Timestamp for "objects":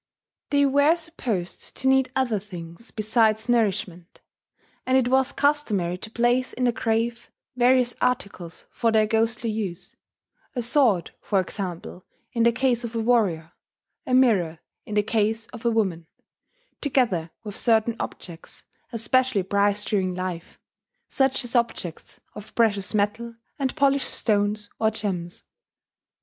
17.99-18.63, 21.55-22.19